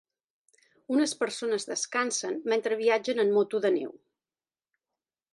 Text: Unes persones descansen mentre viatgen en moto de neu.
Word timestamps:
Unes 0.93 1.11
persones 1.17 1.67
descansen 1.71 2.33
mentre 2.53 2.77
viatgen 2.79 3.21
en 3.25 3.29
moto 3.35 3.61
de 3.67 3.71
neu. 3.77 3.93